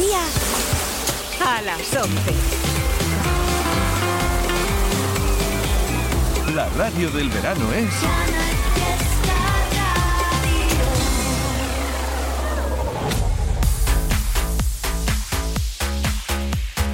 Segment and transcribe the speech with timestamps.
[0.00, 0.20] Andalucía
[1.46, 2.34] a las 11.
[6.54, 7.90] La radio del verano es...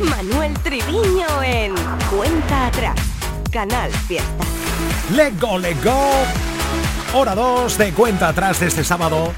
[0.00, 1.74] Manuel Triviño en
[2.10, 2.96] Cuenta Atrás,
[3.52, 4.44] Canal Fiesta.
[5.14, 6.10] Let go, let go.
[7.14, 9.32] Hora 2 de Cuenta Atrás de este sábado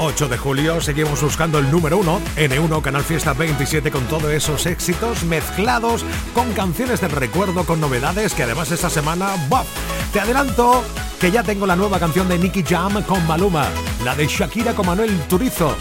[0.00, 4.64] 8 de julio seguimos buscando el número 1, N1 Canal Fiesta 27 con todos esos
[4.66, 9.66] éxitos mezclados con canciones de recuerdo, con novedades que además esta semana, ¡buf!
[10.12, 10.84] Te adelanto
[11.20, 13.66] que ya tengo la nueva canción de Nicky Jam con Maluma,
[14.04, 15.74] la de Shakira con Manuel Turizo.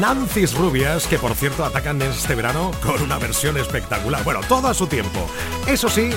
[0.00, 4.24] Nancy's Rubias, que por cierto atacan este verano con una versión espectacular.
[4.24, 5.28] Bueno, todo a su tiempo.
[5.66, 6.10] Eso sí,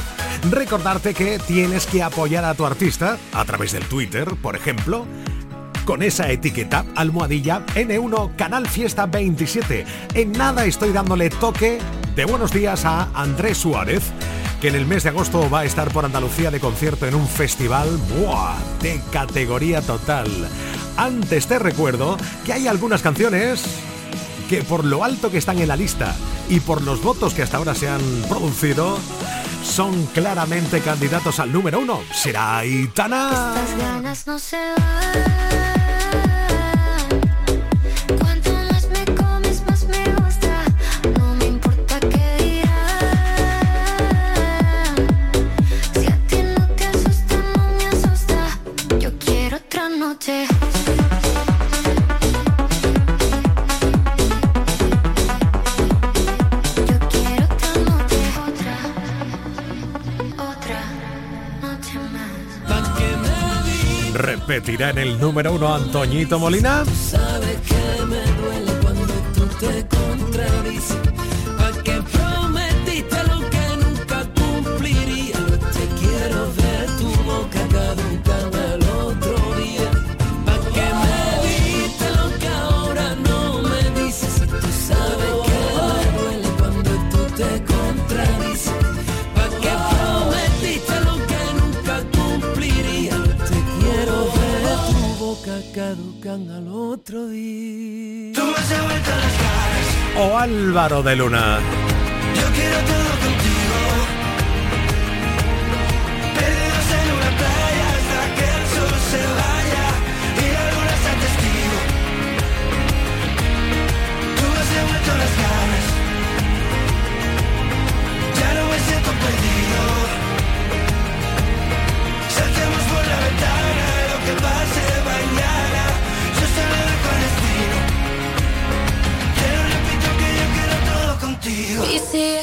[0.49, 5.05] recordarte que tienes que apoyar a tu artista a través del Twitter, por ejemplo,
[5.85, 9.85] con esa etiqueta almohadilla N1 Canal Fiesta 27.
[10.16, 11.77] En nada estoy dándole toque
[12.16, 14.04] de buenos días a Andrés Suárez,
[14.60, 17.27] que en el mes de agosto va a estar por Andalucía de concierto en un
[17.27, 17.87] festival
[18.82, 20.27] de categoría total.
[20.98, 23.63] Antes te recuerdo que hay algunas canciones
[24.49, 26.15] que por lo alto que están en la lista
[26.49, 28.98] y por los votos que hasta ahora se han producido,
[29.63, 32.01] son claramente candidatos al número uno.
[32.13, 33.54] Será Itana.
[64.16, 66.84] Repetirá en el número uno Antoñito Molina.
[66.85, 70.97] Sabes que me duele cuando tú te contradices.
[71.57, 73.34] ¿Para que prometiste lo
[95.73, 98.33] caducan al otro día.
[98.33, 99.87] Tú me has vuelto las caras.
[100.17, 101.59] O Álvaro de Luna.
[102.35, 103.54] Yo quiero todo contigo.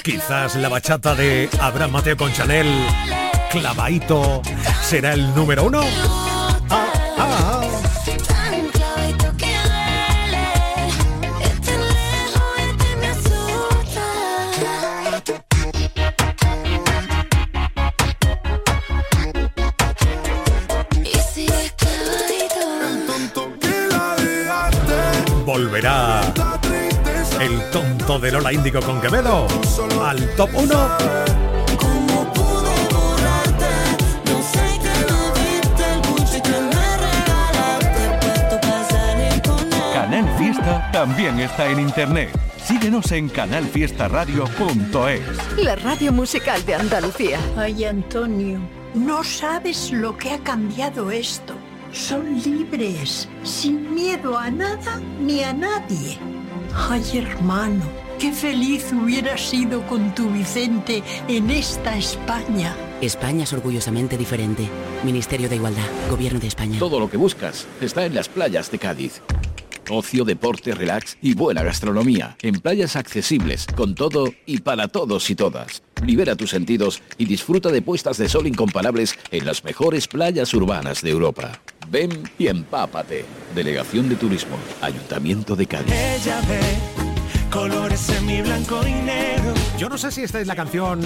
[0.04, 2.68] Quizás la bachata de Abraham Mateo con Chanel,
[3.50, 4.42] clavadito,
[4.82, 5.82] será el número uno.
[27.72, 29.46] Tonto de Lola Índigo con Quevedo
[30.02, 30.68] al top 1.
[31.78, 33.72] ¿Cómo pude borrarte?
[34.26, 39.92] No sé que no viste el buche que me regalaste puesto para salir con él.
[39.94, 42.28] Canal Fiesta también está en internet.
[42.62, 45.22] Síguenos en canalfiestaradio.es.
[45.56, 47.40] La radio musical de Andalucía.
[47.56, 48.60] Ay, Antonio,
[48.92, 51.54] no sabes lo que ha cambiado esto.
[51.90, 56.18] Son libres, sin miedo a nada ni a nadie.
[56.74, 57.84] Ay, hermano,
[58.18, 62.74] qué feliz hubiera sido con tu Vicente en esta España.
[63.00, 64.68] España es orgullosamente diferente.
[65.04, 66.78] Ministerio de Igualdad, Gobierno de España.
[66.78, 69.20] Todo lo que buscas está en las playas de Cádiz.
[69.92, 72.36] Ocio, deporte, relax y buena gastronomía.
[72.40, 75.82] En playas accesibles, con todo y para todos y todas.
[76.02, 81.02] Libera tus sentidos y disfruta de puestas de sol incomparables en las mejores playas urbanas
[81.02, 81.60] de Europa.
[81.88, 83.26] Ven y empápate.
[83.54, 85.92] Delegación de Turismo, Ayuntamiento de Cádiz.
[85.92, 86.60] Ella ve
[87.50, 88.10] colores
[88.42, 89.61] blanco y negro.
[89.82, 91.00] Yo no sé si esta es la canción,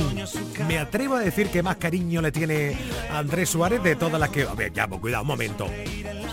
[0.69, 2.76] me atrevo a decir que más cariño le tiene
[3.11, 4.43] a Andrés Suárez de todas las que...
[4.43, 5.67] A ver, ya, pues, cuidado, un momento.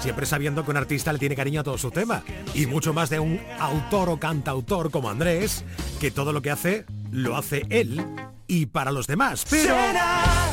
[0.01, 2.21] Siempre sabiendo que un artista le tiene cariño a todos sus temas.
[2.53, 5.63] Y mucho más de un autor o cantautor como Andrés,
[6.01, 8.05] que todo lo que hace, lo hace él
[8.45, 9.45] y para los demás.
[9.49, 9.77] Pero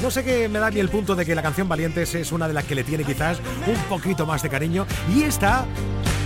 [0.01, 2.47] no sé qué me da ni el punto de que la canción Valientes es una
[2.47, 4.87] de las que le tiene quizás un poquito más de cariño.
[5.13, 5.67] Y esta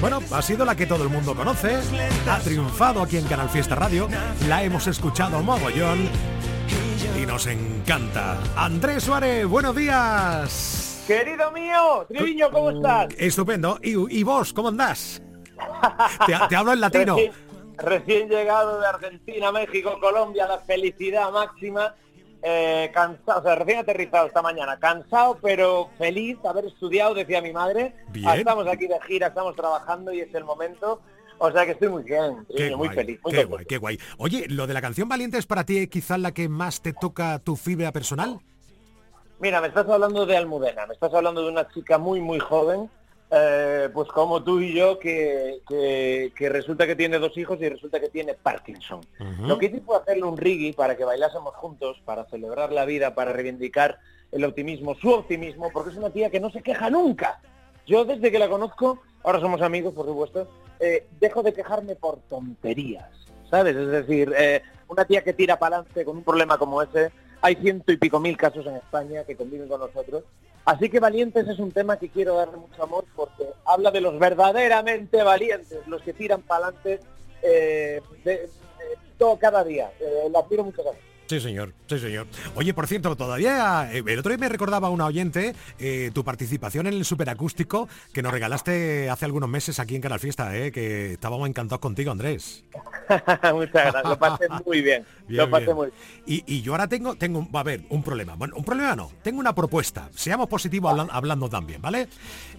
[0.01, 1.79] Bueno, ha sido la que todo el mundo conoce,
[2.29, 4.09] ha triunfado aquí en Canal Fiesta Radio,
[4.49, 6.09] la hemos escuchado mogollón
[7.21, 8.39] y nos encanta.
[8.57, 11.03] Andrés Suárez, buenos días.
[11.07, 13.09] Querido mío, Triviño, ¿cómo estás?
[13.19, 13.79] Estupendo.
[13.83, 15.23] ¿Y, y vos, cómo andás?
[16.27, 17.17] te, te hablo en latino.
[17.17, 17.33] Recién,
[17.79, 21.95] recién llegado de Argentina, México, Colombia, la felicidad máxima.
[22.47, 27.41] Eh, cansado, o sea, recién aterrizado esta mañana, cansado pero feliz de haber estudiado, decía
[27.41, 27.95] mi madre.
[28.11, 28.29] Bien.
[28.29, 31.01] Estamos aquí de gira, estamos trabajando y es el momento.
[31.39, 33.21] O sea que estoy muy bien, Qué muy guay, feliz.
[33.25, 33.99] Muy qué guay, qué guay.
[34.19, 37.39] Oye, lo de la canción Valiente es para ti quizás la que más te toca
[37.39, 38.39] tu fibra personal.
[39.41, 42.91] Mira, me estás hablando de Almudena, me estás hablando de una chica muy, muy joven,
[43.31, 47.69] eh, pues como tú y yo, que, que- que resulta que tiene dos hijos y
[47.69, 49.01] resulta que tiene Parkinson.
[49.49, 53.15] Lo que hice fue hacerle un reggae para que bailásemos juntos, para celebrar la vida,
[53.15, 53.99] para reivindicar
[54.31, 57.41] el optimismo, su optimismo, porque es una tía que no se queja nunca.
[57.87, 60.49] Yo desde que la conozco, ahora somos amigos, por supuesto,
[60.81, 63.09] eh, dejo de quejarme por tonterías,
[63.51, 63.77] ¿sabes?
[63.77, 67.11] Es decir, eh, una tía que tira para adelante con un problema como ese,
[67.41, 70.25] hay ciento y pico mil casos en España que conviven con nosotros.
[70.65, 74.19] Así que Valientes es un tema que quiero darle mucho amor porque habla de los
[74.19, 77.01] verdaderamente valientes, los que tiran para adelante
[77.43, 78.01] eh,
[79.19, 79.93] todo cada día.
[80.01, 81.14] Eh, la admiro mucho gracias.
[81.27, 82.27] Sí, señor, sí, señor.
[82.55, 86.87] Oye, por cierto, todavía, eh, el otro día me recordaba una oyente eh, tu participación
[86.87, 91.13] en el superacústico que nos regalaste hace algunos meses aquí en Canal Fiesta, eh, que
[91.15, 92.65] estábamos encantados contigo, Andrés.
[93.55, 95.07] Muchas gracias, lo pasé muy bien.
[95.27, 95.77] Bien, lo pasé bien.
[95.77, 95.99] muy bien.
[96.47, 98.35] Y, y yo ahora tengo, tengo, va a ver, un problema.
[98.35, 100.11] Bueno, un problema no, tengo una propuesta.
[100.15, 102.07] Seamos positivos hablan- hablando también, ¿vale?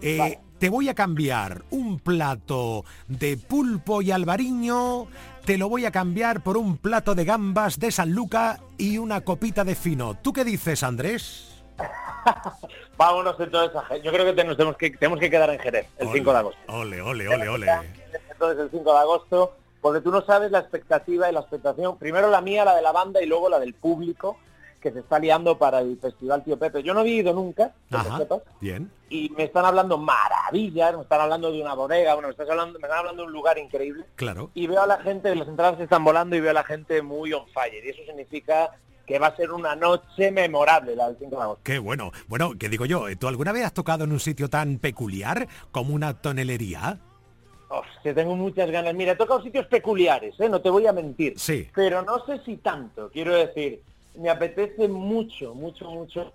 [0.01, 5.05] Eh, Te voy a cambiar un plato de pulpo y albariño,
[5.45, 9.21] te lo voy a cambiar por un plato de gambas de San Luca y una
[9.21, 10.17] copita de fino.
[10.19, 11.63] ¿Tú qué dices, Andrés?
[12.97, 14.03] Vámonos entonces a Jerez.
[14.03, 16.59] Yo creo tenemos que, tenemos que quedar en Jerez el 5 de agosto.
[16.67, 17.67] Ole, ole, ole, ole.
[18.31, 22.31] Entonces el 5 de agosto, porque tú no sabes la expectativa y la expectación, primero
[22.31, 24.37] la mía, la de la banda y luego la del público
[24.85, 26.83] que se está liando para el Festival Tío Pepe.
[26.83, 28.91] Yo no había ido nunca, que lo Ajá, sepas, bien.
[29.09, 32.77] y me están hablando maravillas, me están hablando de una bodega, bueno, me, estás hablando,
[32.77, 34.05] me están hablando de un lugar increíble.
[34.15, 34.51] Claro.
[34.53, 37.33] Y veo a la gente, las entradas están volando y veo a la gente muy
[37.33, 37.83] on fire.
[37.83, 38.77] Y eso significa
[39.07, 41.61] que va a ser una noche memorable la del 5 de agosto.
[41.63, 42.11] Qué bueno.
[42.27, 43.05] Bueno, ¿qué digo yo?
[43.17, 46.99] ¿Tú alguna vez has tocado en un sitio tan peculiar como una tonelería?
[47.69, 48.93] Hostia, tengo muchas ganas.
[48.93, 50.47] Mira, he tocado sitios peculiares, ¿eh?
[50.47, 51.33] no te voy a mentir.
[51.37, 51.67] Sí.
[51.73, 53.81] Pero no sé si tanto, quiero decir,
[54.17, 56.33] me apetece mucho, mucho, mucho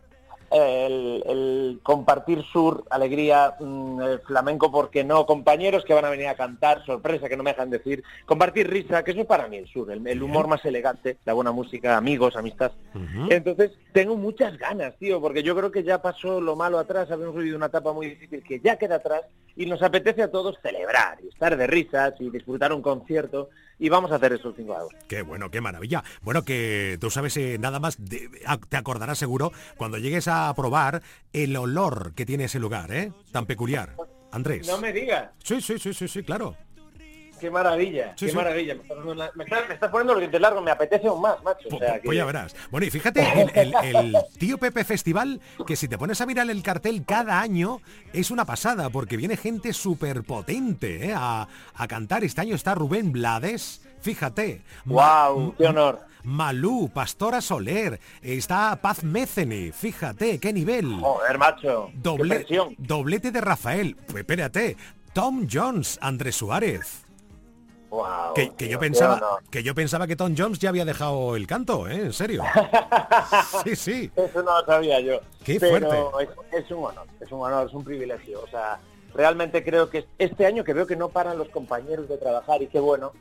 [0.50, 6.26] el, el compartir sur, alegría, mm, el flamenco, porque no, compañeros que van a venir
[6.26, 9.58] a cantar, sorpresa que no me dejan decir, compartir risa, que eso es para mí
[9.58, 12.72] el sur, el, el humor más elegante, la buena música, amigos, amistad.
[13.30, 17.36] Entonces, tengo muchas ganas, tío, porque yo creo que ya pasó lo malo atrás, habíamos
[17.36, 19.22] vivido una etapa muy difícil que ya queda atrás
[19.56, 23.50] y nos apetece a todos celebrar y estar de risas y disfrutar un concierto
[23.80, 24.98] y vamos a hacer eso el 5 de agosto.
[25.08, 26.04] Qué bueno, qué maravilla.
[26.22, 30.52] Bueno, que tú sabes eh, nada más, de- a- te acordarás seguro cuando llegues a
[30.54, 33.12] probar el olor que tiene ese lugar, ¿eh?
[33.32, 33.96] Tan peculiar.
[34.32, 34.68] Andrés.
[34.68, 35.30] No me digas.
[35.42, 36.54] Sí, sí, sí, sí, sí, claro.
[37.40, 38.36] Qué maravilla, Sí, qué sí.
[38.36, 38.74] maravilla.
[38.74, 41.22] Me estás, poniendo una- me estás- me estás poniendo los dientes largos, me apetece aún
[41.22, 41.68] más, macho.
[41.68, 42.54] O Pu- sea, pu- que- Pues ya verás.
[42.70, 46.48] Bueno, y fíjate, el, el- el Tío Pepe Festival, que si te pones a mirar
[46.50, 47.80] el cartel cada año,
[48.12, 51.14] es una pasada, porque viene gente súper potente ¿eh?
[51.16, 52.24] a, a cantar.
[52.24, 54.62] Este año está Rubén Blades, fíjate.
[54.84, 56.00] Guau, qué honor.
[56.22, 61.00] Malú, Pastora Soler, está Paz Mécene, fíjate, qué nivel.
[61.00, 61.90] Joder, macho.
[61.94, 62.44] Doble-
[62.76, 64.76] doblete de Rafael, pues espérate.
[65.14, 67.04] Tom Jones, Andrés Suárez.
[68.34, 71.46] Que, que tío, yo pensaba que yo pensaba que Tom Jones ya había dejado el
[71.46, 71.96] canto, ¿eh?
[71.96, 72.42] En serio.
[73.64, 74.10] Sí, sí.
[74.16, 75.20] Eso no lo sabía yo.
[75.44, 78.42] Qué Pero es, es un honor, es un honor, es un privilegio.
[78.42, 78.78] O sea,
[79.14, 82.68] realmente creo que este año que veo que no paran los compañeros de trabajar y
[82.68, 83.12] qué bueno,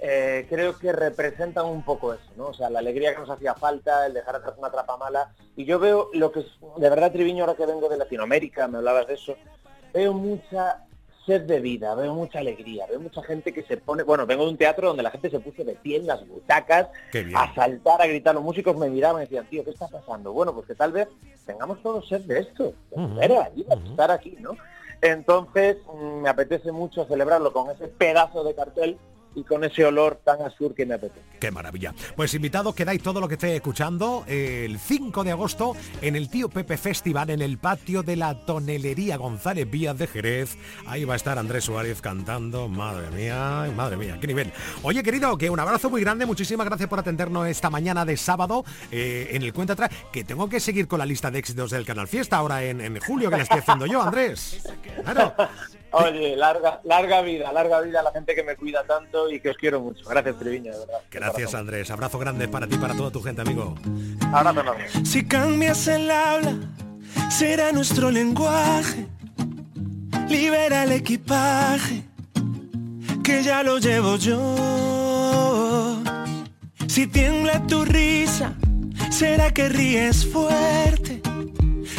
[0.00, 2.48] eh, creo que representan un poco eso, ¿no?
[2.48, 5.32] O sea, la alegría que nos hacía falta, el dejar atrás una trapa mala.
[5.56, 8.78] Y yo veo lo que es, de verdad, Triviño, ahora que vengo de Latinoamérica, me
[8.78, 9.34] hablabas de eso,
[9.92, 10.84] veo mucha
[11.28, 14.50] sed de vida, veo mucha alegría, veo mucha gente que se pone, bueno, vengo de
[14.50, 16.88] un teatro donde la gente se puso de pie en las butacas,
[17.36, 20.32] a saltar, a gritar, los músicos me miraban y decían, tío, ¿qué está pasando?
[20.32, 21.06] Bueno, pues que tal vez
[21.44, 24.56] tengamos todos sed de esto, de ver allí, de estar aquí, ¿no?
[25.02, 28.98] Entonces, mm, me apetece mucho celebrarlo con ese pedazo de cartel
[29.34, 31.20] y con ese olor tan azul que me apetece.
[31.38, 31.94] Qué maravilla.
[32.16, 36.48] Pues invitados quedáis todo lo que estéis escuchando el 5 de agosto en el Tío
[36.48, 40.56] Pepe Festival en el patio de la Tonelería González Vías de Jerez.
[40.86, 42.68] Ahí va a estar Andrés Suárez cantando.
[42.68, 44.52] Madre mía, madre mía, qué nivel.
[44.82, 46.26] Oye, querido, que un abrazo muy grande.
[46.26, 49.90] Muchísimas gracias por atendernos esta mañana de sábado eh, en el Cuenta Atrás.
[50.12, 52.98] Que tengo que seguir con la lista de éxitos del Canal Fiesta ahora en, en
[53.00, 54.62] julio que la estoy haciendo yo, Andrés.
[55.04, 55.34] Claro.
[55.90, 59.50] Oye, larga, larga vida, larga vida a la gente que me cuida tanto y que
[59.50, 60.06] os quiero mucho.
[60.08, 61.00] Gracias, Triviño, de verdad.
[61.10, 61.90] Gracias, Andrés.
[61.90, 63.74] Abrazo grande para ti y para toda tu gente, amigo.
[64.32, 64.84] Abrazo enorme.
[65.04, 66.54] Si cambias el habla,
[67.30, 69.06] será nuestro lenguaje.
[70.28, 72.02] Libera el equipaje,
[73.24, 76.02] que ya lo llevo yo.
[76.86, 78.54] Si tiembla tu risa,
[79.10, 81.22] será que ríes fuerte.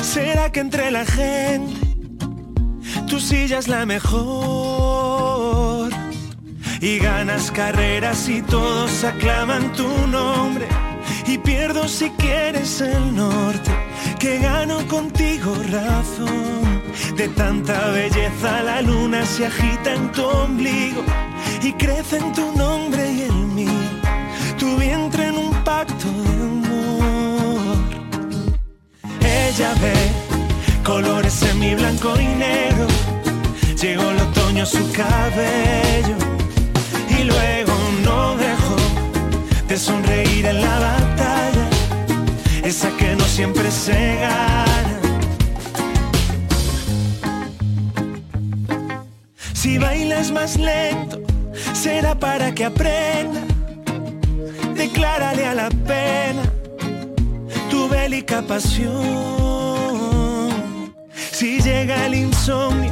[0.04, 1.89] Será que entre la gente
[3.08, 4.90] tu silla es la mejor.
[6.82, 10.68] Y ganas carreras y todos aclaman tu nombre.
[11.28, 13.72] Y pierdo si quieres el norte,
[14.20, 16.82] que gano contigo razón.
[17.16, 21.04] De tanta belleza la luna se agita en tu ombligo
[21.62, 23.72] y crece en tu nombre y el mío.
[24.58, 27.78] Tu vientre en un pacto de amor.
[29.22, 30.29] Ella ve
[30.90, 32.88] colores en mi blanco y negro.
[33.80, 36.18] Llegó el otoño a su cabello
[37.18, 38.78] y luego no dejó
[39.68, 41.66] de sonreír en la batalla,
[42.64, 45.00] esa que no siempre se gana.
[49.54, 51.22] Si bailas más lento,
[51.74, 53.42] será para que aprenda.
[54.76, 56.44] Declárale a la pena
[57.70, 59.69] tu bélica pasión.
[61.40, 62.92] Si llega el insomnio,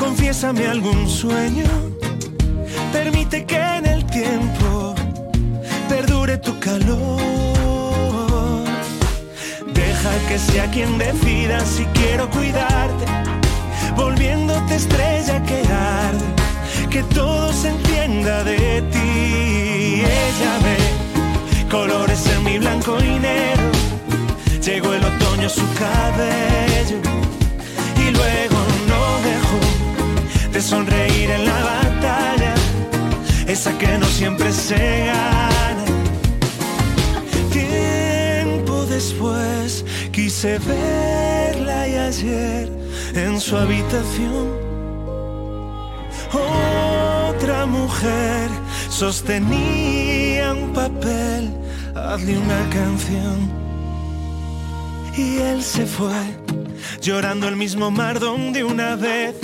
[0.00, 1.64] confiésame algún sueño.
[2.92, 4.96] Permite que en el tiempo
[5.88, 8.64] perdure tu calor.
[9.72, 13.04] Deja que sea quien decida si quiero cuidarte,
[13.94, 16.26] volviéndote estrella que arde,
[16.90, 20.02] que todo se entienda de ti.
[20.02, 23.70] Ella ve colores en mi blanco y negro.
[24.64, 27.08] Llegó el otoño su cabello
[28.08, 32.54] y luego no dejó de sonreír en la batalla,
[33.46, 35.84] esa que no siempre se gana.
[37.52, 42.68] Tiempo después quise verla y ayer
[43.14, 44.68] en su habitación
[46.32, 48.50] otra mujer
[48.90, 51.50] sostenía un papel,
[51.94, 53.50] hazle una canción.
[55.16, 56.37] Y él se fue,
[57.08, 59.34] llorando el mismo mar donde una vez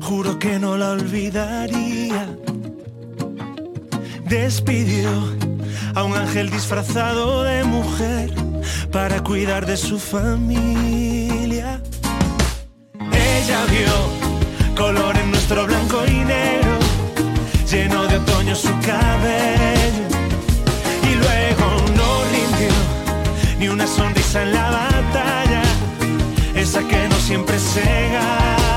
[0.00, 2.28] juro que no la olvidaría.
[4.24, 5.10] Despidió
[5.96, 8.32] a un ángel disfrazado de mujer
[8.92, 11.82] para cuidar de su familia.
[13.10, 13.96] Ella vio
[14.76, 16.78] color en nuestro blanco y negro,
[17.68, 20.06] lleno de otoño su cabello.
[21.10, 21.66] Y luego
[21.98, 22.74] no rindió
[23.58, 25.47] ni una sonrisa en la batalla,
[26.68, 28.67] esa que no siempre se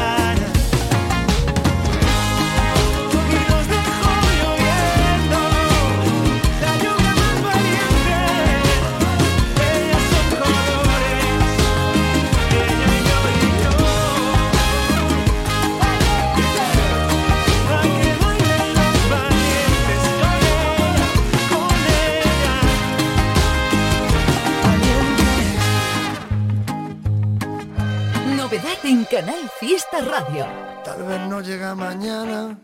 [29.80, 30.46] Radio.
[30.84, 32.60] Tal vez no llega mañana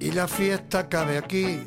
[0.00, 1.64] y la fiesta cabe aquí.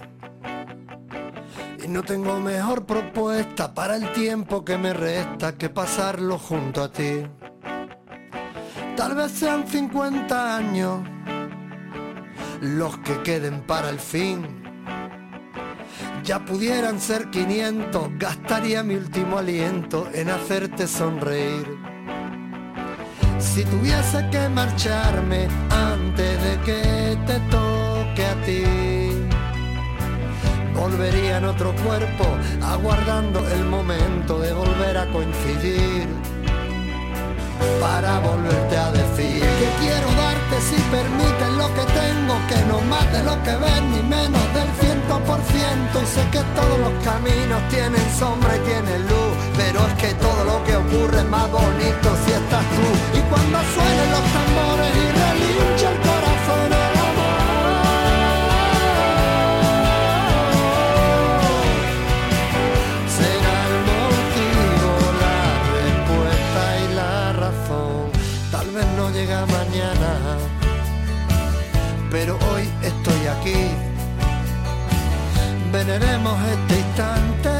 [1.81, 6.91] Y no tengo mejor propuesta para el tiempo que me resta que pasarlo junto a
[6.91, 7.25] ti.
[8.97, 10.99] Tal vez sean 50 años
[12.59, 14.61] los que queden para el fin.
[16.25, 21.92] Ya pudieran ser 500, gastaría mi último aliento en hacerte sonreír.
[23.43, 28.63] Si tuviese que marcharme antes de que te toque a ti,
[30.73, 32.25] volvería en otro cuerpo,
[32.63, 36.07] aguardando el momento de volver a coincidir.
[37.79, 43.05] Para volverte a decir que quiero darte si permites lo que tengo, que no más
[43.11, 46.01] de lo que ves ni menos del ciento por ciento.
[46.01, 50.43] Y sé que todos los caminos tienen sombra y tienen luz, pero es que todo
[50.45, 53.17] lo que ocurre es más bonito si estás tú.
[53.17, 57.41] Y cuando suenen los tambores y relincha el corazón el amor,
[63.17, 64.89] será el motivo,
[65.23, 65.41] la
[65.77, 68.11] respuesta y la razón.
[68.51, 70.11] Tal vez no llega mañana,
[72.11, 73.61] pero hoy estoy aquí.
[75.71, 77.52] Veneremos este instante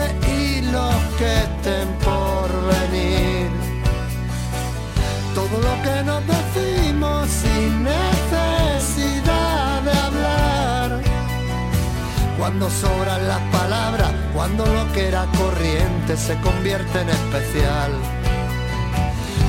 [0.73, 3.49] los que estén por venir.
[5.37, 10.89] Todo lo que nos decimos sin necesidad de hablar.
[12.39, 17.91] Cuando sobran las palabras, cuando lo que era corriente se convierte en especial.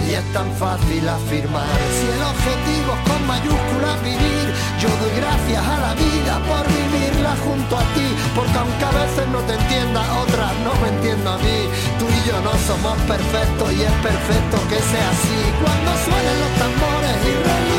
[0.06, 4.46] Y es tan fácil afirmar, si el objetivo es con mayúsculas vivir,
[4.82, 9.26] yo doy gracias a la vida por vivirla junto a ti, porque aunque a veces
[9.28, 11.58] no te entienda, otras no me entiendo a mí.
[11.98, 15.38] Tú y yo no somos perfectos y es perfecto que sea así.
[15.60, 17.73] Cuando suenen los tambores y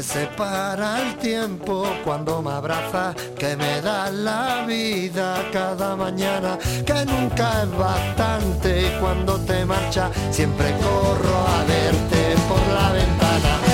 [0.00, 7.04] que separa el tiempo cuando me abrazas, que me da la vida cada mañana, que
[7.04, 13.69] nunca es bastante cuando te marchas siempre corro a verte por la ventana,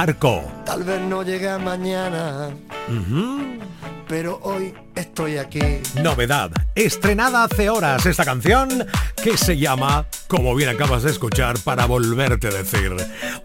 [0.00, 0.42] Arco.
[0.64, 2.48] Tal vez no llegue mañana,
[4.10, 5.60] pero hoy estoy aquí.
[6.02, 8.84] Novedad, estrenada hace horas esta canción
[9.22, 12.92] que se llama, como bien acabas de escuchar, para volverte a decir.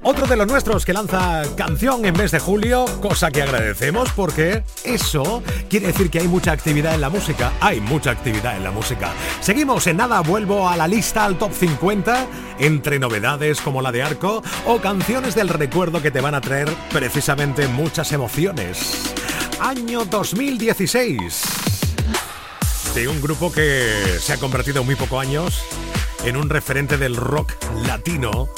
[0.02, 4.64] Otro de los nuestros que lanza canción en mes de julio, cosa que agradecemos porque
[4.84, 7.52] eso quiere decir que hay mucha actividad en la música.
[7.62, 9.14] Hay mucha actividad en la música.
[9.42, 12.26] Seguimos en nada, vuelvo a la lista al top 50
[12.58, 16.74] entre novedades como la de Arco o canciones del recuerdo que te van a traer
[16.92, 19.14] precisamente muchas emociones.
[19.60, 21.44] Año 2016
[22.94, 25.62] de un grupo que se ha convertido en muy pocos años
[26.24, 27.54] en un referente del rock
[27.88, 28.50] latino.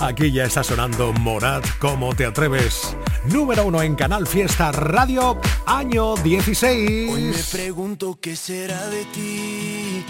[0.00, 2.96] Aquí ya está sonando Morat, ¿cómo te atreves?
[3.26, 7.10] Número uno en Canal Fiesta Radio, año 16.
[7.12, 10.04] Hoy me pregunto qué será de ti.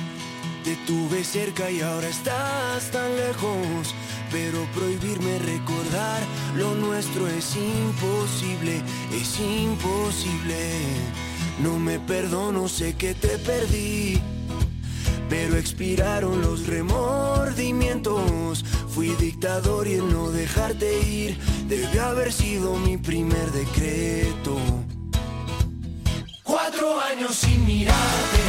[0.64, 3.94] Te tuve cerca y ahora estás tan lejos.
[4.30, 6.22] Pero prohibirme recordar
[6.56, 10.82] lo nuestro es imposible, es imposible.
[11.62, 14.20] No me perdono, sé que te perdí.
[15.30, 18.64] Pero expiraron los remordimientos.
[18.88, 24.58] Fui dictador y el no dejarte ir debe haber sido mi primer decreto.
[26.42, 28.42] Cuatro años sin mirarte,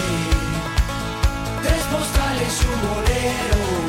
[1.64, 3.89] tres postales y un bolero.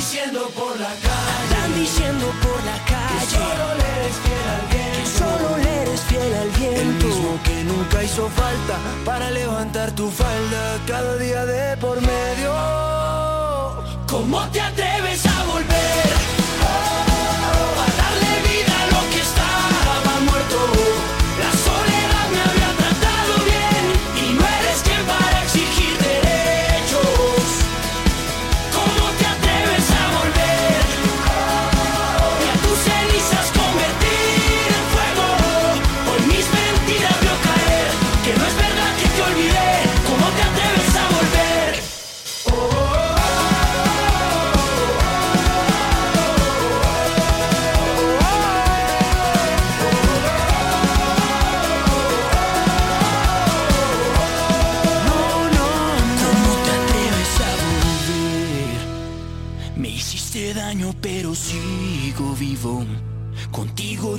[0.00, 1.42] Diciendo por la calle.
[1.42, 3.20] Andan diciendo por la calle.
[3.20, 4.96] Que solo le eres fiel al viento.
[5.04, 7.06] Que solo le eres fiel al viento.
[7.06, 12.50] El mismo que nunca hizo falta para levantar tu falda cada día de por medio.
[14.08, 16.39] ¿Cómo te atreves a volver?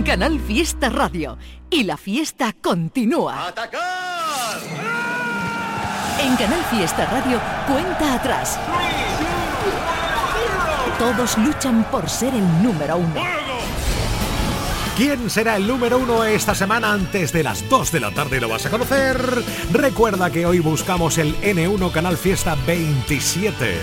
[0.00, 1.36] en Canal Fiesta Radio
[1.68, 3.52] y la fiesta continúa.
[6.18, 8.58] En Canal Fiesta Radio, cuenta atrás.
[10.98, 13.20] Todos luchan por ser el número uno.
[14.96, 18.40] ¿Quién será el número uno esta semana antes de las 2 de la tarde?
[18.40, 19.20] Lo vas a conocer.
[19.70, 23.78] Recuerda que hoy buscamos el N1 Canal Fiesta 27.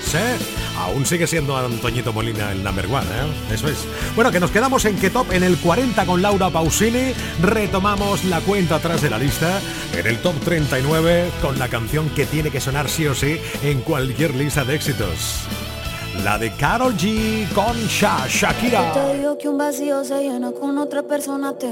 [0.00, 0.65] ¿Sí?
[0.78, 3.54] Aún sigue siendo Antoñito Molina el number one, ¿eh?
[3.54, 3.78] Eso es.
[4.14, 7.12] Bueno, que nos quedamos en que top en el 40 con Laura Pausini.
[7.42, 9.60] Retomamos la cuenta atrás de la lista.
[9.94, 13.80] En el top 39 con la canción que tiene que sonar sí o sí en
[13.80, 15.46] cualquier lista de éxitos.
[16.24, 18.92] La de Carol G con Sha Shakira.
[18.92, 21.66] Te digo que un vacío se llena con otra persona, te.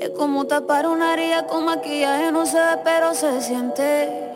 [0.00, 4.29] Es como tapar una herida con maquillaje, no se pero se siente.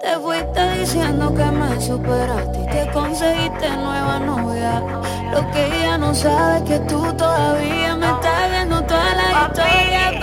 [0.00, 4.80] Te fuiste diciendo que me superaste y que conseguiste nueva novia.
[5.32, 10.20] Lo que ella no sabe es que tú todavía me estás viendo toda la historia,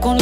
[0.00, 0.21] con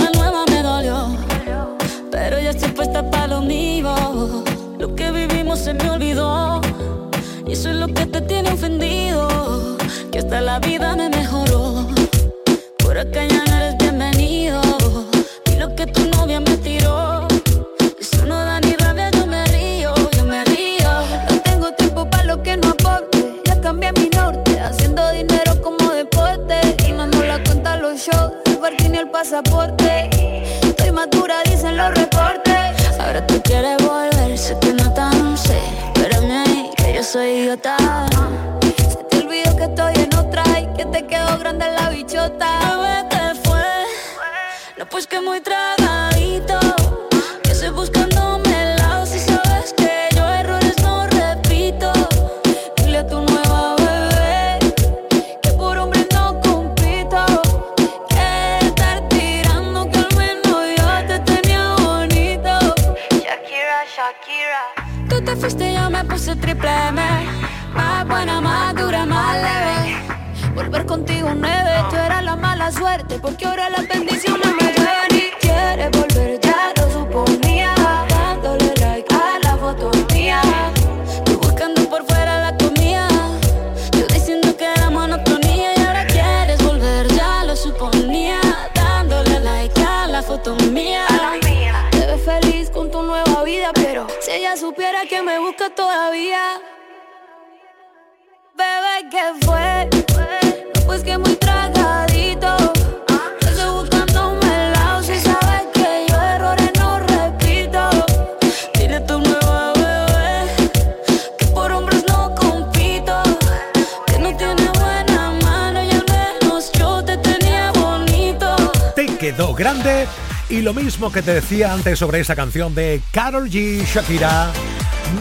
[119.61, 120.07] grande
[120.49, 123.85] y lo mismo que te decía antes sobre esa canción de Carol G.
[123.85, 124.51] Shakira.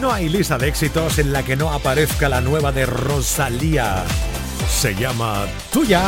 [0.00, 4.02] No hay lista de éxitos en la que no aparezca la nueva de Rosalía.
[4.66, 6.02] Se llama Tuya.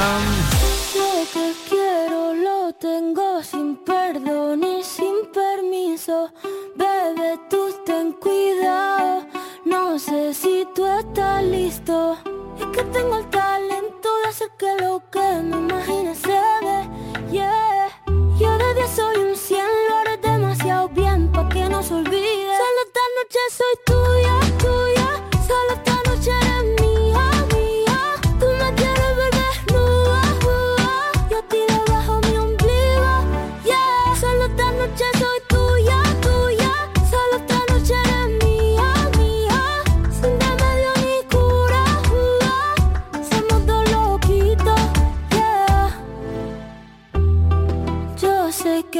[0.97, 6.33] Lo que quiero lo tengo sin perdón y sin permiso.
[6.75, 9.27] Bebé, tú ten cuidado.
[9.66, 12.16] No sé si tú estás listo.
[12.59, 17.31] Es que tengo el talento de hacer que lo que me imagines se dé.
[17.31, 17.91] Yeah.
[18.38, 22.57] Yo de 10 soy un 100, lo haré demasiado bien pa' que no se olvide.
[22.61, 25.09] Solo esta noche soy tuya, tuya.
[25.47, 25.91] Solo esta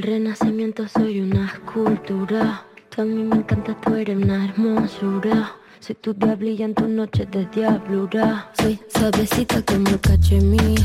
[0.00, 2.64] Del renacimiento soy una escultura.
[2.88, 5.56] Tú a mí me encanta, tú eres una hermosura.
[5.78, 8.50] Soy tu diablilla en tus noches de diablura.
[8.58, 10.80] Soy suavecita como el cachemir.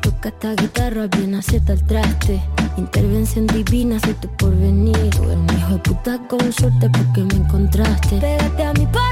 [0.00, 2.40] Toca esta guitarra bien acierta el traste.
[2.76, 5.10] Intervención divina, soy tu porvenir.
[5.10, 8.20] Tú eres un hijo de puta con suerte porque me encontraste.
[8.20, 9.03] Pégate a mí para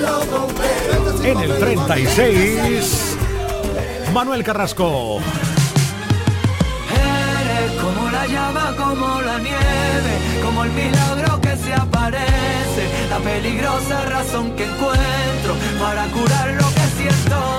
[0.00, 1.24] los bomberos.
[1.24, 3.16] En el 36,
[4.12, 5.20] Manuel Carrasco.
[6.90, 14.04] Eres como la llama, como la nieve, como el milagro que se aparece, la peligrosa
[14.04, 17.58] razón que encuentro para curar lo que siento.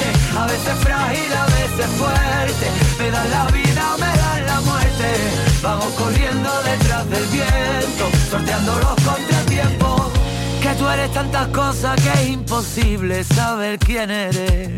[0.00, 2.66] Eres a veces frágil, a veces fuerte,
[2.98, 5.08] me dan la vida, me dan la muerte.
[5.62, 10.02] Vamos corriendo detrás del viento, sorteando los contratiempos.
[10.62, 14.70] Que tú eres tantas cosas que es imposible saber quién eres.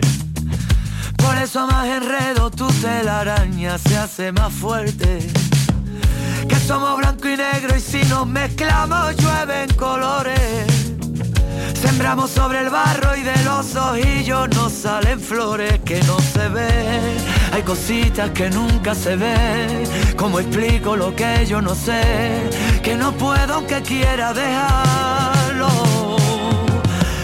[1.17, 5.52] Por eso más enredo tu telaraña se hace más fuerte.
[6.49, 10.93] Que somos blanco y negro y si nos mezclamos llueven colores.
[11.75, 17.17] Sembramos sobre el barro y de los ojillos nos salen flores que no se ven.
[17.53, 19.85] Hay cositas que nunca se ven.
[20.17, 22.01] ¿Cómo explico lo que yo no sé?
[22.83, 25.69] Que no puedo aunque quiera dejarlo.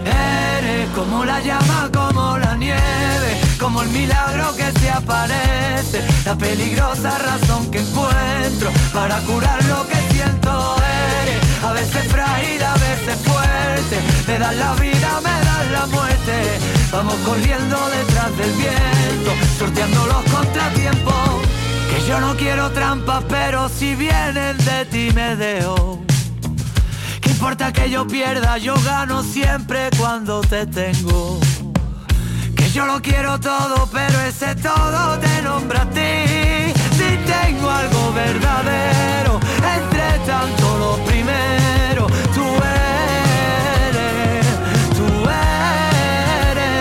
[0.05, 7.19] Eres como la llama, como la nieve, como el milagro que se aparece, la peligrosa
[7.19, 10.77] razón que encuentro para curar lo que siento.
[11.23, 16.59] Eres a veces frágil, a veces fuerte, me das la vida, me das la muerte.
[16.93, 21.43] Vamos corriendo detrás del viento, sorteando los contratiempos.
[21.91, 26.01] Que yo no quiero trampas, pero si vienen de ti me dejo.
[27.21, 28.59] ¿Qué importa que yo pierda?
[28.59, 31.41] Yo gano siempre cuando te tengo.
[32.79, 36.73] Yo lo quiero todo, pero ese todo te nombra a ti.
[36.97, 39.41] Si tengo algo verdadero,
[39.77, 42.45] entre tanto lo primero, tú
[43.89, 44.47] eres,
[44.97, 45.09] tú
[46.53, 46.79] eres,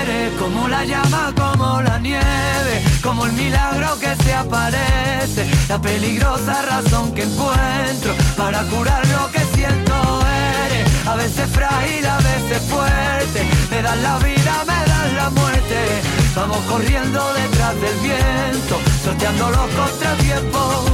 [0.00, 6.62] eres como la llama, como la nieve, como el milagro que se aparece, la peligrosa
[6.62, 9.44] razón que encuentro para curar lo que.
[9.44, 9.53] Eres
[11.14, 16.02] a veces frágil, a veces fuerte, me das la vida, me das la muerte.
[16.34, 20.90] Vamos corriendo detrás del viento, sorteando los contratiempos.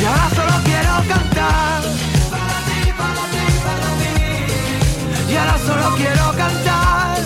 [0.00, 1.82] Y ahora solo quiero cantar.
[2.30, 5.32] Para ti, para ti, para mí.
[5.32, 7.16] Y ahora solo quiero cantar.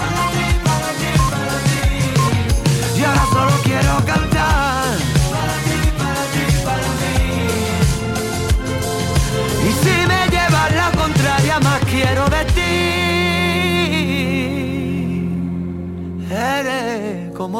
[0.00, 3.00] Para ti, para ti, para ti.
[3.00, 4.33] Y ahora solo quiero cantar.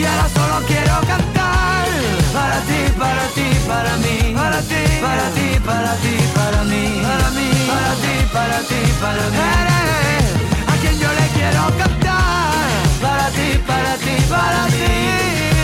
[0.00, 1.84] Y ahora solo quiero cantar.
[2.32, 4.32] Para ti, para ti, para mí.
[4.34, 7.02] Para ti, para ti, para ti, para mí.
[7.04, 9.36] Para mí, para ti, para ti, para mí.
[9.60, 10.24] Eres
[10.72, 12.64] a quien yo le quiero cantar.
[13.02, 14.88] Para ti, para ti, para mí.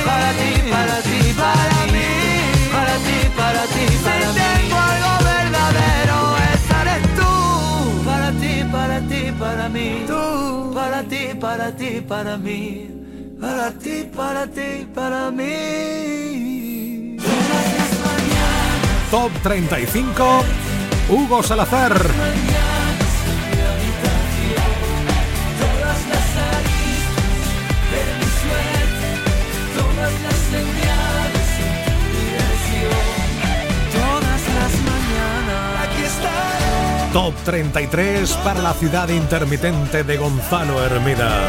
[0.05, 2.09] Para ti, para ti, para mí.
[2.75, 4.37] Para ti, para ti, para mí.
[4.37, 4.83] Si tengo
[5.33, 6.19] verdadero,
[7.17, 7.33] tú.
[8.05, 10.05] Para ti, para ti, para mí.
[10.07, 10.73] Tú.
[10.75, 12.97] Para ti, para ti, para mí.
[13.47, 17.17] Para ti, para ti, para mí.
[19.09, 20.45] Top 35,
[21.09, 21.95] Hugo Salazar.
[37.13, 41.49] Top 33 para la ciudad intermitente de Gonzalo Hermida.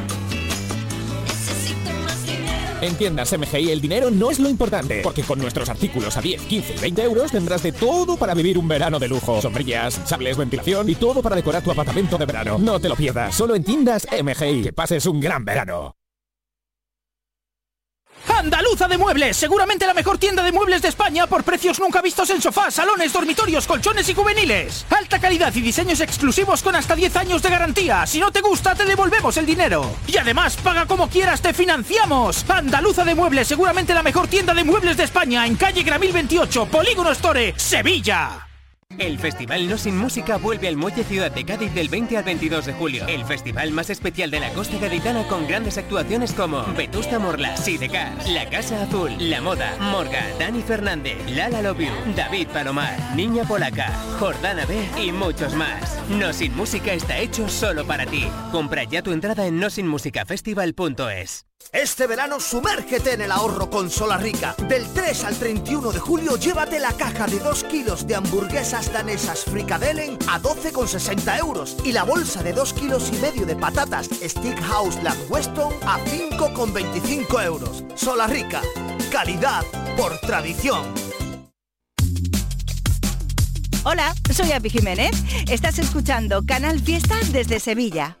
[2.81, 6.41] En tiendas MGI el dinero no es lo importante, porque con nuestros artículos a 10,
[6.41, 9.39] 15 y 20 euros tendrás de todo para vivir un verano de lujo.
[9.39, 12.57] Sombrillas, sables, ventilación y todo para decorar tu apartamento de verano.
[12.57, 14.63] No te lo pierdas, solo en tiendas MGI.
[14.63, 16.00] Que pases un gran verano.
[18.27, 22.29] Andaluza de Muebles, seguramente la mejor tienda de muebles de España por precios nunca vistos
[22.29, 24.85] en sofás, salones, dormitorios, colchones y juveniles.
[24.89, 28.05] Alta calidad y diseños exclusivos con hasta 10 años de garantía.
[28.05, 29.95] Si no te gusta, te devolvemos el dinero.
[30.07, 32.45] Y además, paga como quieras, te financiamos.
[32.49, 36.65] Andaluza de Muebles, seguramente la mejor tienda de muebles de España en calle Gramil 28,
[36.65, 38.50] Polígono Store, Sevilla.
[38.97, 42.65] El Festival No Sin Música vuelve al Muelle Ciudad de Cádiz del 20 al 22
[42.65, 43.05] de julio.
[43.07, 48.13] El festival más especial de la costa gaditana con grandes actuaciones como Vetusta Morla, Sidecar,
[48.29, 53.91] La Casa Azul, La Moda, Morga, Dani Fernández, Lala Love You, David Palomar, Niña Polaca,
[54.19, 55.99] Jordana B y muchos más.
[56.09, 58.27] No Sin Música está hecho solo para ti.
[58.51, 61.50] Compra ya tu entrada en nosinmusicafestival.es.
[61.71, 64.55] Este verano sumérgete en el ahorro con Rica.
[64.67, 69.45] Del 3 al 31 de julio llévate la caja de 2 kilos de hamburguesas danesas
[69.45, 75.01] Frikadellen a 12,60 euros y la bolsa de 2 kilos y medio de patatas Stickhouse
[75.03, 77.83] Lamb Weston a 5,25 euros.
[78.27, 78.61] Rica.
[79.11, 79.63] calidad
[79.97, 80.93] por tradición.
[83.83, 85.11] Hola, soy Api Jiménez.
[85.49, 88.20] Estás escuchando Canal Fiesta desde Sevilla.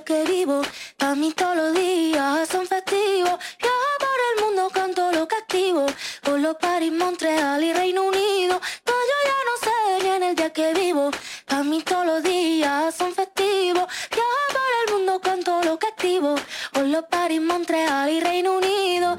[0.00, 0.62] día que vivo,
[0.98, 3.38] a mí todos los días son festivos.
[3.58, 5.86] Yo por el mundo canto lo que activo,
[6.22, 8.60] por los París, Montreal y Reino Unido.
[8.86, 11.10] No, yo ya no sé ni en el día que vivo,
[11.48, 13.86] a mí todos los días son festivos.
[14.10, 14.22] Yo
[14.54, 16.34] por el mundo canto lo que activo,
[16.72, 19.16] por los París, Montreal y Reino Unido.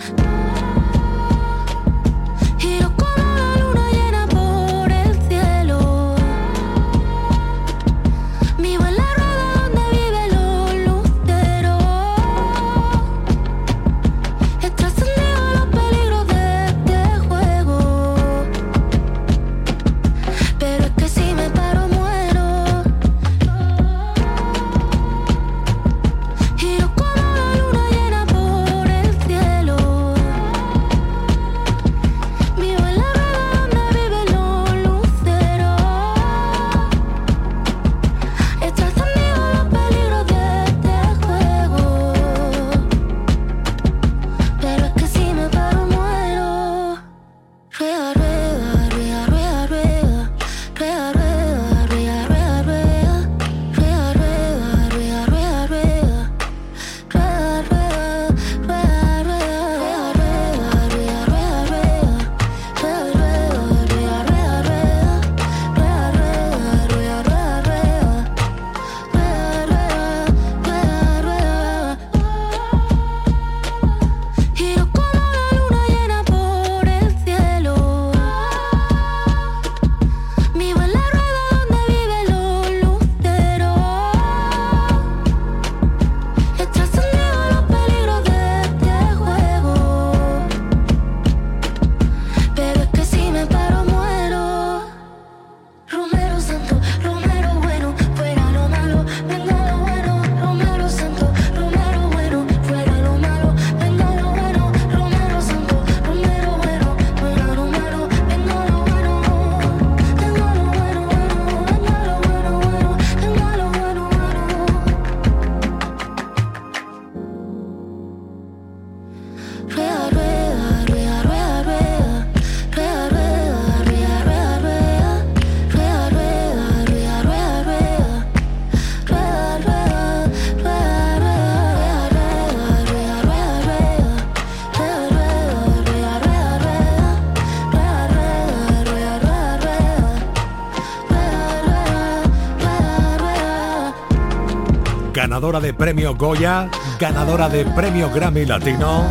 [145.41, 146.69] Ganadora de premio Goya,
[146.99, 149.07] ganadora de premio Grammy Latino.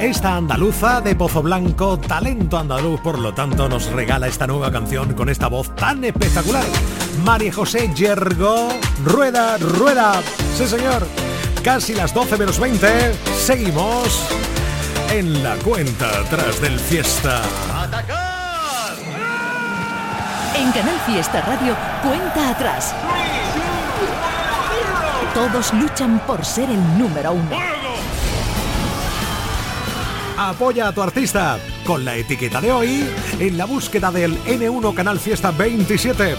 [0.00, 5.12] Esta andaluza de Pozo Blanco, talento andaluz, por lo tanto, nos regala esta nueva canción
[5.12, 6.64] con esta voz tan espectacular.
[7.22, 8.70] María José Yergo,
[9.04, 10.22] rueda, rueda.
[10.56, 11.06] Sí, señor.
[11.62, 13.12] Casi las 12 menos 20.
[13.36, 14.26] Seguimos
[15.12, 17.42] en la cuenta atrás del fiesta.
[20.56, 22.94] En Canal Fiesta Radio, cuenta atrás.
[25.34, 27.50] Todos luchan por ser el número uno.
[30.38, 33.04] Apoya a tu artista con la etiqueta de hoy
[33.40, 36.36] en la búsqueda del N1 Canal Fiesta 27.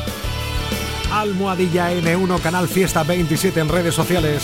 [1.11, 4.43] Almohadilla N1 Canal Fiesta 27 en redes sociales.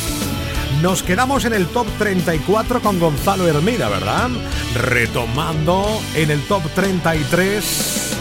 [0.82, 4.30] Nos quedamos en el top 34 con Gonzalo Hermida, ¿verdad?
[4.76, 8.21] Retomando en el top 33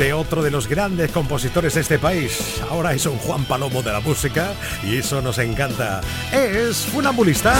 [0.00, 2.62] de otro de los grandes compositores de este país.
[2.70, 6.00] Ahora es un Juan Palomo de la música y eso nos encanta.
[6.32, 7.54] Es funambulista.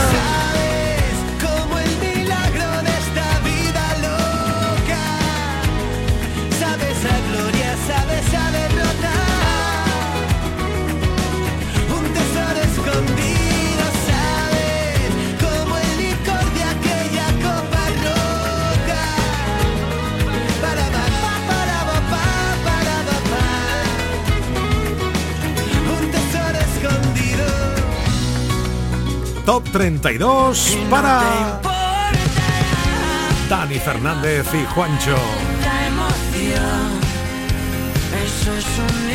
[29.51, 31.61] Top 32 para
[33.49, 35.17] Dani Fernández y Juancho.
[35.65, 37.01] La emoción,
[38.23, 39.10] eso es universal,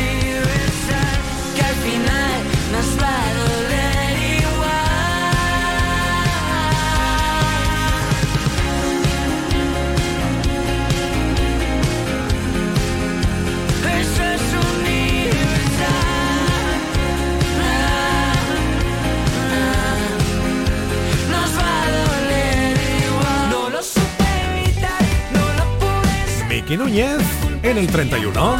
[26.68, 27.22] Miki Núñez
[27.62, 28.56] en el 31.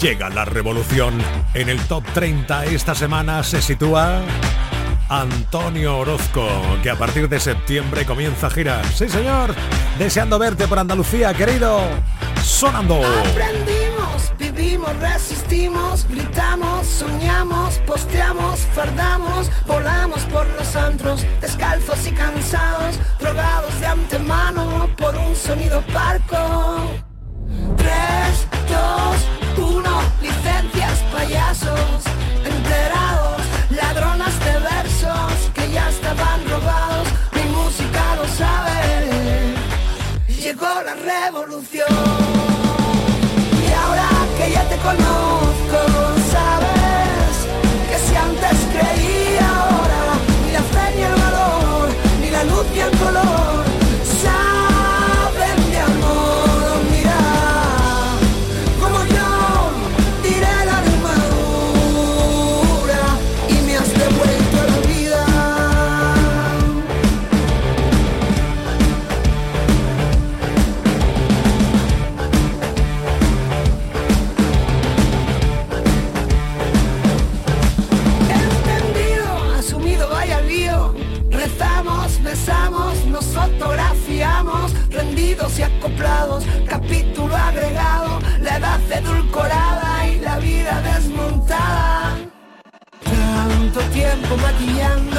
[0.00, 1.14] Llega la revolución.
[1.54, 4.22] En el top 30 esta semana se sitúa
[5.08, 6.48] Antonio Orozco,
[6.82, 8.82] que a partir de septiembre comienza gira.
[8.84, 9.54] Sí, señor.
[9.98, 11.80] Deseando verte por Andalucía, querido.
[12.42, 12.96] Sonando.
[12.96, 23.80] Aprendimos, vivimos, resistimos, gritamos, soñamos, posteamos, fardamos, volamos por los antros, descalzos y cansados, drogados
[23.80, 26.90] de antemano por un sonido parco.
[27.76, 28.48] 3,
[29.56, 32.04] 2, 1, licencias, payasos,
[41.26, 41.88] la revolución.
[43.66, 44.08] Y ahora
[44.38, 46.05] que ya te conozco,
[94.58, 95.15] tiempo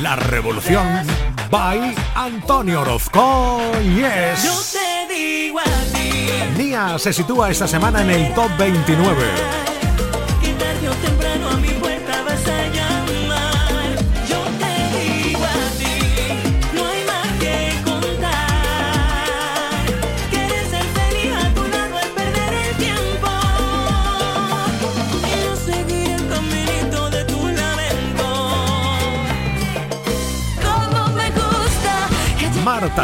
[0.00, 0.86] La Revolución
[1.50, 3.60] by Antonio Orozco.
[3.82, 4.44] Yes.
[4.44, 9.58] Yo te digo a ti Nia se sitúa esta semana en el top 29.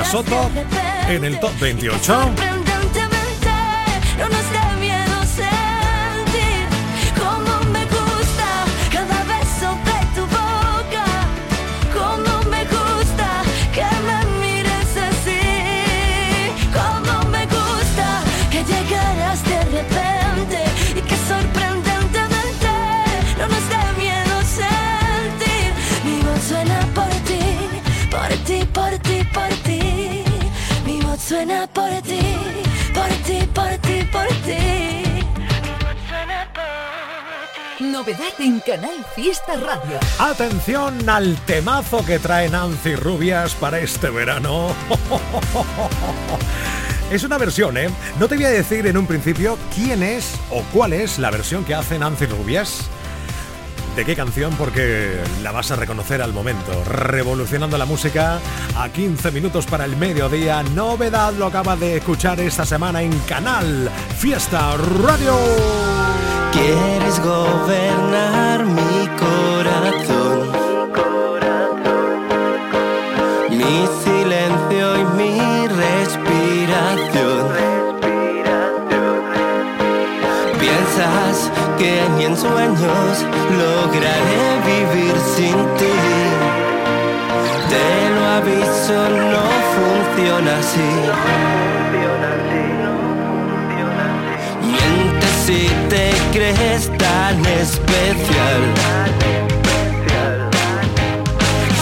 [0.03, 0.51] Soto
[1.09, 2.54] en el top 28.
[38.05, 39.99] Novedad en Canal Fiesta Radio.
[40.19, 44.75] Atención al temazo que trae Nancy Rubias para este verano.
[47.11, 47.89] Es una versión, ¿eh?
[48.19, 51.65] No te voy a decir en un principio quién es o cuál es la versión
[51.65, 52.91] que hace Nancy Rubias.
[53.97, 54.53] ¿De qué canción?
[54.57, 56.85] Porque la vas a reconocer al momento.
[56.85, 58.39] Revolucionando la música
[58.77, 60.63] a 15 minutos para el mediodía.
[60.63, 66.44] Novedad lo acaba de escuchar esta semana en Canal Fiesta Radio.
[66.55, 70.53] Quieres gobernar mi corazón,
[73.51, 77.49] mi silencio y mi respiración.
[80.61, 83.27] Piensas que ni en sueños
[83.59, 84.94] lograré vivir
[96.45, 98.63] te crees tan especial.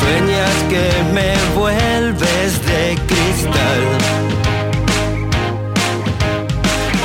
[0.01, 3.83] Sueñas que me vuelves de cristal.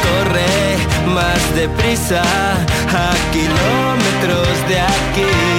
[0.05, 5.56] Corre más deprisa a kilómetros de aquí.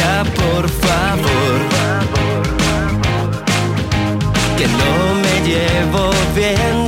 [0.00, 1.58] Por favor.
[4.56, 6.81] Que no me llevo bien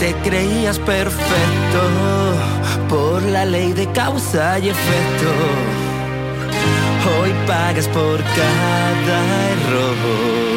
[0.00, 1.80] te creías perfecto,
[2.88, 5.30] por la ley de causa y efecto,
[7.20, 10.49] hoy pagas por cada error.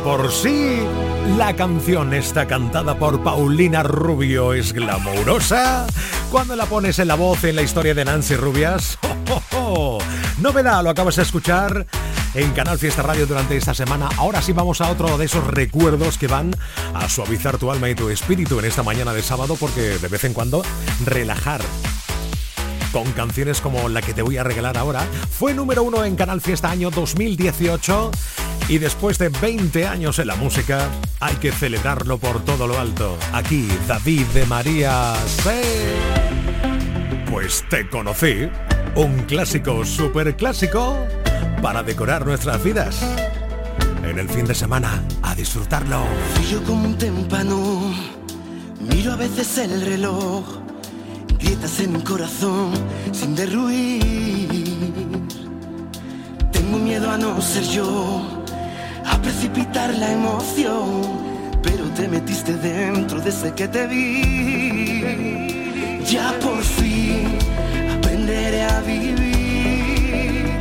[0.00, 0.80] Por sí
[1.36, 4.52] La canción está cantada por Paulina Rubio.
[4.52, 5.86] Es glamurosa.
[6.30, 8.98] Cuando la pones en la voz en la historia de Nancy Rubias.
[9.02, 9.98] ¡Oh, oh, oh!
[10.38, 11.86] Novedad, lo acabas de escuchar
[12.34, 14.08] en Canal Fiesta Radio durante esta semana.
[14.16, 16.54] Ahora sí vamos a otro de esos recuerdos que van
[16.94, 20.24] a suavizar tu alma y tu espíritu en esta mañana de sábado porque de vez
[20.24, 20.62] en cuando
[21.04, 21.60] relajar
[22.94, 25.04] con canciones como la que te voy a regalar ahora.
[25.28, 28.12] Fue número uno en Canal Fiesta año 2018
[28.68, 30.88] y después de 20 años en la música
[31.18, 33.18] hay que celebrarlo por todo lo alto.
[33.32, 35.12] Aquí David de María.
[35.26, 35.50] ¡Sí!
[37.28, 38.48] Pues te conocí,
[38.94, 40.96] un clásico super clásico
[41.60, 43.02] para decorar nuestras vidas.
[44.04, 46.04] En el fin de semana, a disfrutarlo.
[46.34, 47.92] Fui yo un témpano,
[48.78, 50.63] miro a veces el reloj,
[51.62, 52.72] en el corazón
[53.12, 54.00] sin derruir.
[56.52, 58.22] Tengo miedo a no ser yo,
[59.06, 61.02] a precipitar la emoción,
[61.62, 66.02] pero te metiste dentro desde que te vi.
[66.04, 67.38] Ya por fin
[67.98, 70.58] aprenderé a vivir,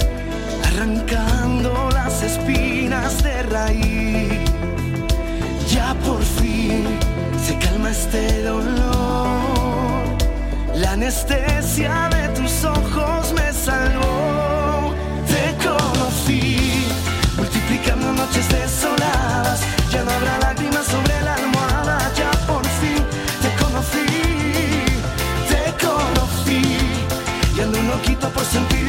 [0.63, 4.39] arrancando las espinas de raíz.
[5.73, 6.83] Ya por fin
[7.45, 8.82] se calma este dolor.
[10.76, 14.95] La anestesia de tus ojos me salvó.
[15.28, 16.88] Te conocí,
[17.38, 19.61] multiplicando noches desoladas.
[19.91, 22.11] Ya no habrá lágrimas sobre la almohada.
[22.15, 23.03] Ya por fin
[23.41, 24.05] te conocí,
[25.47, 26.61] te conocí.
[27.55, 28.82] Y ando un loquito por sentir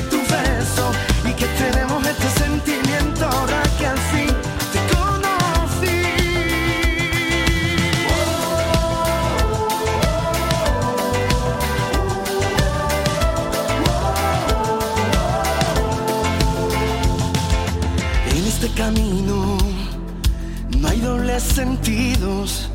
[21.55, 22.68] sentidos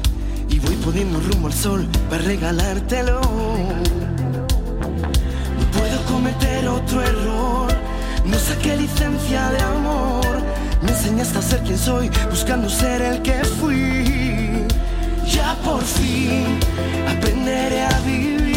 [0.50, 3.20] y voy poniendo rumbo al sol para regalártelo.
[5.60, 7.68] No puedo cometer otro error,
[8.26, 10.26] no saqué licencia de amor.
[10.82, 14.66] Me enseñaste a ser quien soy, buscando ser el que fui.
[15.28, 16.58] Ya por fin
[17.06, 18.49] aprenderé a vivir,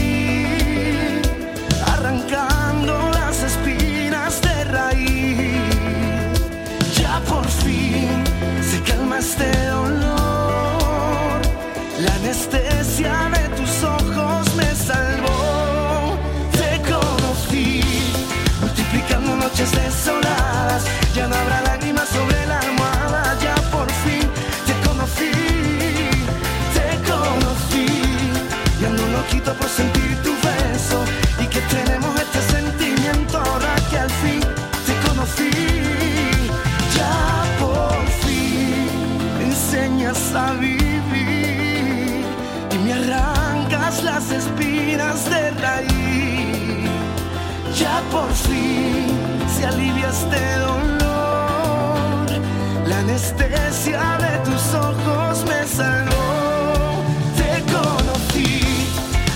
[19.70, 20.84] desoladas.
[21.14, 23.36] Ya no habrá lágrimas sobre la almohada.
[23.40, 24.28] Ya por fin
[24.66, 25.30] te conocí,
[26.74, 27.86] te conocí.
[28.80, 31.04] Y ando loquito por sentir tu beso.
[31.38, 34.40] Y que tenemos este sentimiento ahora que al fin
[34.86, 35.50] te conocí.
[36.96, 38.88] Ya por fin
[39.38, 42.24] me enseñas a vivir
[42.72, 45.92] y me arrancas las espinas de raíz.
[47.78, 49.11] Ya por fin
[49.62, 52.26] se alivia este dolor.
[52.88, 57.04] La anestesia de tus ojos me salvó.
[57.36, 58.60] Te conocí,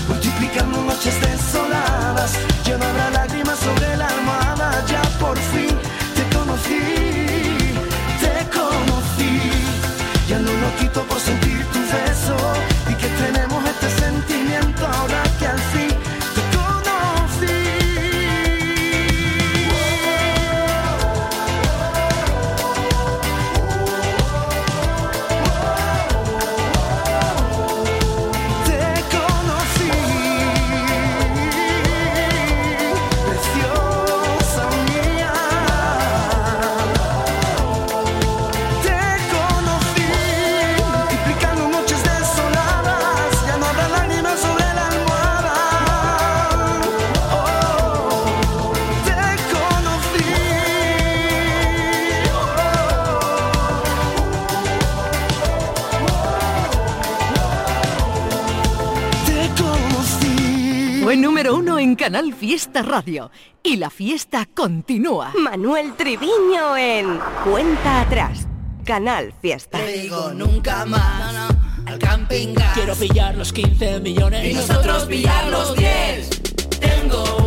[0.09, 2.33] multiplicando noches desoladas.
[2.75, 3.06] Habrá
[62.07, 63.31] Canal Fiesta Radio
[63.61, 65.33] y la fiesta continúa.
[65.37, 68.47] Manuel Triviño en Cuenta Atrás.
[68.85, 69.77] Canal Fiesta.
[69.77, 71.53] Te digo nunca más
[71.85, 72.75] al camping gas.
[72.75, 76.29] Quiero pillar los 15 millones y nosotros pillar los 10.
[76.79, 77.46] Tengo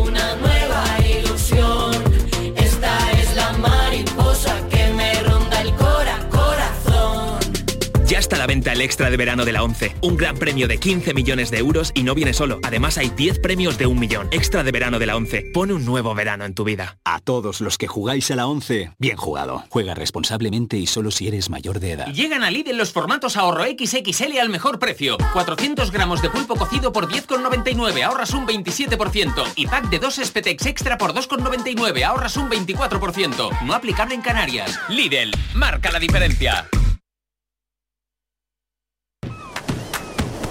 [8.68, 9.96] el extra de verano de la 11.
[10.02, 12.60] Un gran premio de 15 millones de euros y no viene solo.
[12.62, 14.28] Además hay 10 premios de un millón.
[14.30, 15.50] Extra de verano de la 11.
[15.52, 16.98] Pone un nuevo verano en tu vida.
[17.04, 19.64] A todos los que jugáis a la 11, bien jugado.
[19.70, 22.12] Juega responsablemente y solo si eres mayor de edad.
[22.12, 25.16] Llegan a Lidl los formatos ahorro XXL al mejor precio.
[25.32, 29.52] 400 gramos de pulpo cocido por 10,99, ahorras un 27%.
[29.56, 33.62] Y pack de dos Espetex extra por 2,99, ahorras un 24%.
[33.62, 34.78] No aplicable en Canarias.
[34.88, 36.68] Lidl, marca la diferencia.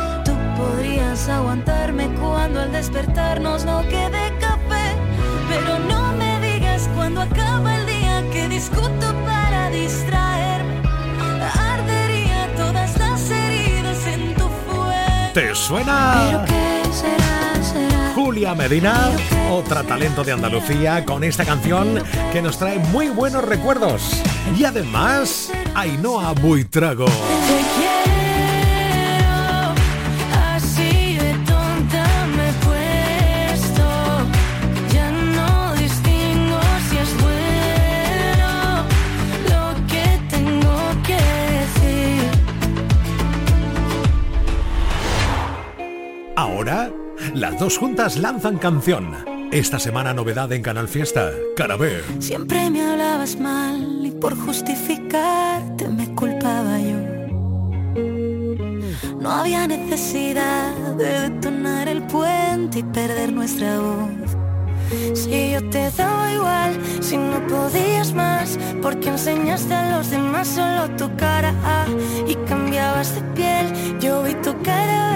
[0.61, 4.95] Podrías aguantarme cuando al despertarnos no quede café.
[5.49, 10.81] Pero no me digas cuando acaba el día que discuto para distraerme.
[11.73, 15.33] Ardería todas las heridas en tu fuego.
[15.33, 16.45] ¿Te suena?
[18.15, 19.09] Julia Medina,
[19.51, 22.01] otra talento de Andalucía, con esta canción
[22.31, 24.21] que nos trae muy buenos recuerdos.
[24.57, 27.07] Y además, Ainhoa Buitrago.
[47.41, 49.15] Las dos juntas lanzan canción.
[49.51, 52.03] Esta semana novedad en Canal Fiesta, Carabé.
[52.19, 56.99] Siempre me hablabas mal y por justificarte me culpaba yo.
[59.19, 64.37] No había necesidad de detonar el puente y perder nuestra voz.
[65.15, 70.95] Si yo te daba igual, si no podías más, porque enseñaste a los demás solo
[70.95, 71.55] tu cara
[72.27, 73.99] y cambiabas de piel.
[73.99, 75.10] Yo vi tu cara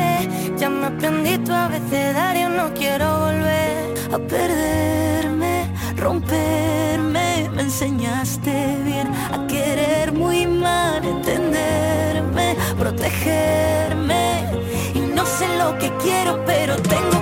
[0.58, 7.50] ya me aprendí tu abecedario, no quiero volver a perderme, romperme.
[7.54, 14.46] Me enseñaste bien a querer muy mal, entenderme, protegerme.
[14.94, 17.15] Y no sé lo que quiero, pero tengo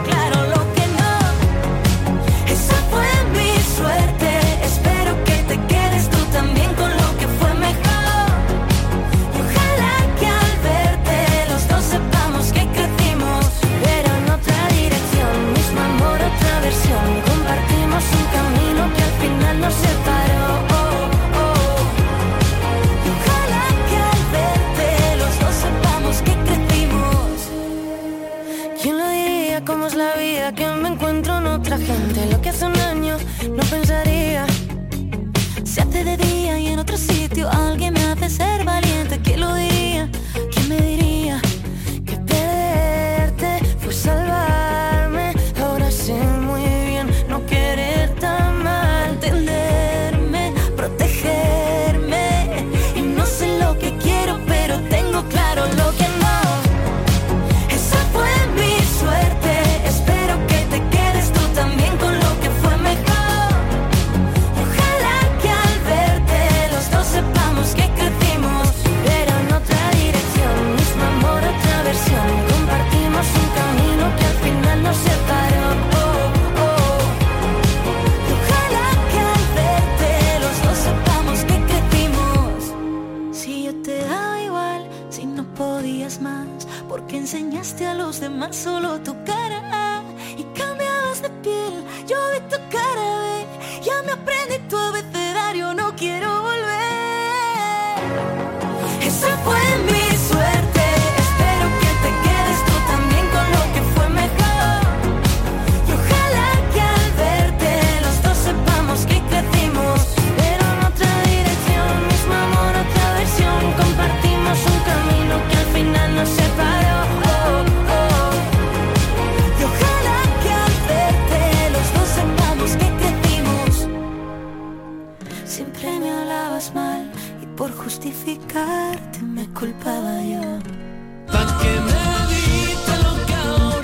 [127.63, 130.41] por justificarte me culpaba yo.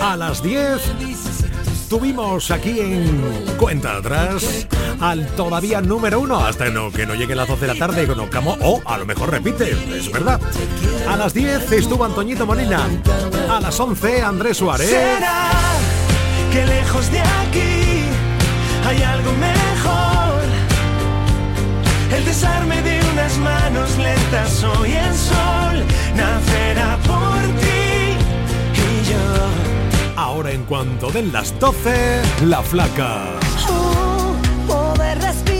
[0.01, 0.81] A las 10
[1.87, 3.21] tuvimos aquí en
[3.57, 4.67] Cuenta Atrás
[4.99, 8.03] al todavía número uno hasta no, que no llegue a las 12 de la tarde
[8.03, 10.41] y conozcamos, o a lo mejor repite, es verdad.
[11.07, 12.85] A las 10 estuvo Antoñito Molina,
[13.49, 14.89] a las 11 Andrés Suárez.
[14.89, 15.51] ¿Será
[16.51, 18.03] que lejos de aquí
[18.85, 20.18] hay algo mejor?
[22.15, 25.83] El desarme de unas manos lentas hoy el sol
[26.15, 28.17] nacerá por ti
[28.73, 30.15] y yo.
[30.15, 33.25] Ahora en cuanto den las 12, la flaca.
[33.69, 34.33] Oh,
[34.67, 35.58] poder respirar